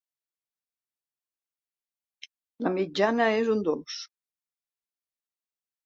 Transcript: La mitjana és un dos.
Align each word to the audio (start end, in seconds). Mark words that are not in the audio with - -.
La 2.67 2.73
mitjana 2.81 3.31
és 3.43 3.55
un 3.59 3.65
dos. 3.71 4.03